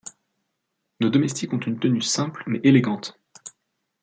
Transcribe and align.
Nos 0.99 1.11
domestiques 1.11 1.53
ont 1.53 1.59
une 1.59 1.77
tenue 1.77 2.01
simple, 2.01 2.41
mais 2.47 2.59
élégante. 2.63 3.19